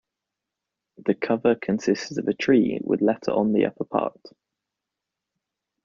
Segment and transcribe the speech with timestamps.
[0.97, 4.19] The cover consists of a tree with letter on the upper part.